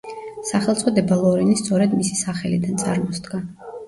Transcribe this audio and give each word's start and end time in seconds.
სახელწოდება 0.51 1.17
ლორენი 1.19 1.57
სწორედ 1.59 1.93
მისი 1.97 2.17
სახელიდან 2.21 2.81
წარმოსდგა. 2.85 3.43